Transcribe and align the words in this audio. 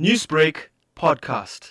Newsbreak 0.00 0.70
podcast. 0.96 1.70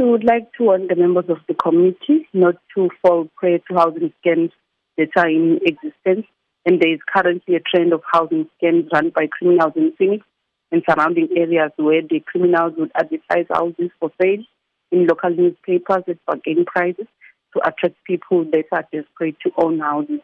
We 0.00 0.04
would 0.04 0.24
like 0.24 0.52
to 0.54 0.64
warn 0.64 0.88
the 0.88 0.96
members 0.96 1.26
of 1.28 1.36
the 1.46 1.54
community 1.54 2.26
not 2.32 2.56
to 2.74 2.88
fall 3.00 3.28
prey 3.36 3.62
to 3.68 3.74
housing 3.76 4.12
scams 4.18 4.50
that 4.96 5.10
are 5.16 5.28
in 5.28 5.60
existence. 5.64 6.26
And 6.66 6.82
there 6.82 6.92
is 6.92 6.98
currently 7.08 7.54
a 7.54 7.60
trend 7.60 7.92
of 7.92 8.02
housing 8.12 8.48
scams 8.60 8.90
run 8.92 9.10
by 9.10 9.28
criminals 9.28 9.74
in 9.76 9.92
Phoenix 9.96 10.26
and 10.72 10.82
surrounding 10.90 11.28
areas 11.36 11.70
where 11.76 12.02
the 12.02 12.18
criminals 12.18 12.72
would 12.76 12.90
advertise 12.96 13.46
houses 13.48 13.90
for 14.00 14.10
sale 14.20 14.42
in 14.90 15.06
local 15.06 15.30
newspapers 15.30 16.02
at 16.08 16.26
bargain 16.26 16.64
prices 16.64 17.06
to 17.54 17.60
attract 17.60 17.94
people 18.08 18.44
that 18.50 18.64
are 18.72 18.88
desperate 18.92 19.36
to 19.44 19.52
own 19.56 19.78
houses. 19.78 20.18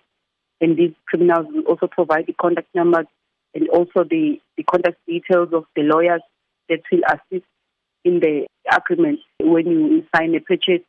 And 0.61 0.77
these 0.77 0.95
criminals 1.07 1.47
will 1.55 1.67
also 1.67 1.87
provide 1.87 2.27
the 2.27 2.33
contact 2.33 2.75
numbers 2.75 3.07
and 3.55 3.69
also 3.69 4.03
the, 4.03 4.41
the 4.57 4.65
contact 4.65 4.97
details 5.07 5.51
of 5.53 5.67
the 5.77 5.83
lawyers 5.83 6.23
that 6.69 6.81
will 6.91 7.03
assist 7.09 7.47
in 8.05 8.21
the 8.21 8.47
agreement 8.71 9.21
when 9.41 9.67
you 9.67 10.05
sign 10.15 10.35
a 10.35 10.41
purchase 10.41 10.85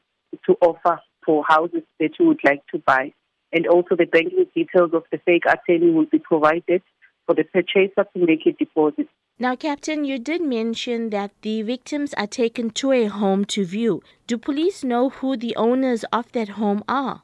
to 0.45 0.55
offer 0.61 0.99
for 1.25 1.43
houses 1.48 1.84
that 1.99 2.11
you 2.20 2.27
would 2.27 2.41
like 2.43 2.61
to 2.73 2.79
buy. 2.79 3.13
And 3.51 3.67
also 3.67 3.95
the 3.95 4.05
banking 4.05 4.45
details 4.53 4.91
of 4.93 5.03
the 5.11 5.20
fake 5.25 5.43
attorney 5.45 5.91
will 5.91 6.07
be 6.07 6.20
provided 6.20 6.81
for 7.25 7.35
the 7.35 7.43
purchaser 7.43 8.05
to 8.13 8.25
make 8.25 8.45
a 8.45 8.51
deposit. 8.51 9.07
Now, 9.38 9.55
Captain, 9.55 10.05
you 10.05 10.17
did 10.17 10.41
mention 10.41 11.09
that 11.09 11.31
the 11.41 11.61
victims 11.61 12.13
are 12.13 12.27
taken 12.27 12.70
to 12.71 12.91
a 12.91 13.05
home 13.05 13.43
to 13.45 13.65
view. 13.65 14.01
Do 14.27 14.37
police 14.37 14.84
know 14.84 15.09
who 15.09 15.35
the 15.35 15.55
owners 15.55 16.05
of 16.12 16.31
that 16.34 16.49
home 16.49 16.84
are? 16.87 17.21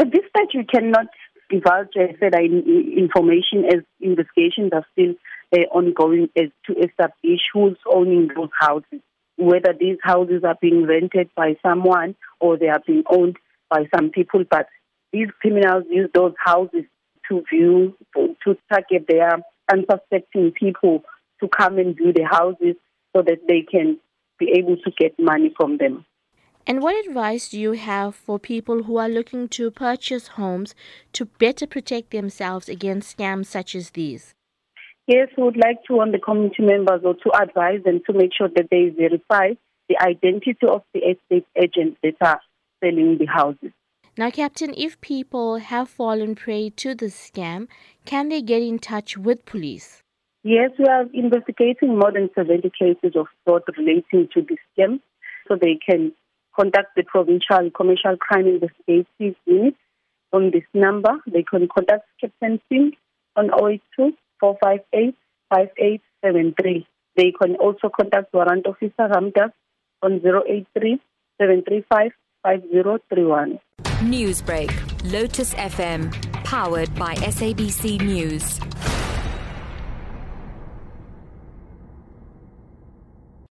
At 0.00 0.10
this 0.10 0.22
stage, 0.30 0.50
we 0.54 0.64
cannot 0.64 1.06
divulge 1.50 1.94
said, 1.94 2.34
information 2.34 3.64
as 3.66 3.80
investigations 4.00 4.70
are 4.72 4.86
still 4.92 5.14
uh, 5.52 5.62
ongoing 5.70 6.28
as 6.36 6.48
to 6.66 6.72
establish 6.74 7.40
who's 7.52 7.76
owning 7.86 8.28
those 8.34 8.50
houses, 8.58 9.00
whether 9.36 9.74
these 9.78 9.98
houses 10.02 10.42
are 10.44 10.56
being 10.60 10.86
rented 10.86 11.30
by 11.36 11.56
someone 11.62 12.14
or 12.40 12.56
they 12.56 12.68
are 12.68 12.82
being 12.86 13.04
owned 13.10 13.36
by 13.70 13.86
some 13.94 14.10
people. 14.10 14.44
But 14.48 14.68
these 15.12 15.28
criminals 15.40 15.84
use 15.90 16.10
those 16.14 16.34
houses 16.38 16.84
to 17.28 17.42
view, 17.50 17.96
to 18.14 18.56
target 18.70 19.06
their 19.08 19.40
unsuspecting 19.70 20.52
people 20.52 21.02
to 21.40 21.48
come 21.48 21.78
and 21.78 21.96
view 21.96 22.12
the 22.12 22.24
houses 22.24 22.76
so 23.14 23.22
that 23.22 23.46
they 23.48 23.62
can 23.62 23.98
be 24.38 24.52
able 24.58 24.76
to 24.76 24.90
get 24.98 25.18
money 25.18 25.52
from 25.56 25.78
them. 25.78 26.04
And 26.66 26.82
what 26.82 27.06
advice 27.06 27.50
do 27.50 27.60
you 27.60 27.72
have 27.72 28.14
for 28.14 28.38
people 28.38 28.84
who 28.84 28.96
are 28.96 29.08
looking 29.08 29.48
to 29.48 29.70
purchase 29.70 30.28
homes 30.28 30.74
to 31.12 31.26
better 31.26 31.66
protect 31.66 32.10
themselves 32.10 32.70
against 32.70 33.16
scams 33.16 33.46
such 33.46 33.74
as 33.74 33.90
these? 33.90 34.34
Yes, 35.06 35.28
we 35.36 35.42
would 35.42 35.58
like 35.58 35.84
to 35.84 35.94
warn 35.94 36.12
the 36.12 36.18
community 36.18 36.62
members 36.62 37.02
or 37.04 37.14
to 37.14 37.42
advise 37.42 37.82
them 37.84 38.00
to 38.06 38.14
make 38.14 38.30
sure 38.34 38.48
that 38.56 38.68
they 38.70 38.88
verify 38.88 39.52
the 39.90 40.00
identity 40.00 40.66
of 40.66 40.82
the 40.94 41.00
estate 41.00 41.46
agents 41.54 41.98
that 42.02 42.14
are 42.22 42.40
selling 42.82 43.18
the 43.18 43.26
houses. 43.26 43.72
Now, 44.16 44.30
Captain, 44.30 44.72
if 44.74 44.98
people 45.02 45.58
have 45.58 45.90
fallen 45.90 46.34
prey 46.34 46.70
to 46.70 46.94
the 46.94 47.06
scam, 47.06 47.68
can 48.06 48.30
they 48.30 48.40
get 48.40 48.62
in 48.62 48.78
touch 48.78 49.18
with 49.18 49.44
police? 49.44 50.02
Yes, 50.42 50.70
we 50.78 50.86
are 50.86 51.04
investigating 51.12 51.98
more 51.98 52.12
than 52.12 52.30
70 52.34 52.70
cases 52.78 53.16
of 53.16 53.26
fraud 53.44 53.62
relating 53.76 54.28
to 54.32 54.40
this 54.40 54.58
scam, 54.72 55.00
so 55.46 55.56
they 55.60 55.78
can 55.86 56.12
contact 56.54 56.96
the 56.96 57.02
Provincial 57.02 57.70
Commercial 57.70 58.16
Crime 58.16 58.46
Investigative 58.46 59.36
Unit 59.46 59.74
on 60.32 60.50
this 60.50 60.64
number. 60.72 61.10
They 61.26 61.42
can 61.42 61.68
contact 61.68 62.06
Captain 62.20 62.60
Sim 62.68 62.92
on 63.36 63.46
082 63.46 64.12
458 64.40 65.14
5873. 65.50 66.86
They 67.16 67.32
can 67.32 67.56
also 67.56 67.88
contact 67.88 68.32
Warrant 68.32 68.66
Officer 68.66 68.92
Ramdas 68.98 69.52
on 70.02 70.20
083 70.24 71.00
735 71.40 72.12
5031. 72.42 73.58
Newsbreak, 74.02 74.70
Lotus 75.12 75.54
FM, 75.54 76.12
powered 76.44 76.94
by 76.96 77.14
SABC 77.16 78.00
News. 78.02 78.93